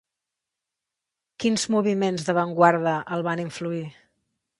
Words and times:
Quins 1.43 1.65
moviments 1.75 2.25
d'avantguarda 2.29 2.95
el 3.17 3.27
van 3.29 3.43
influir? 3.45 3.83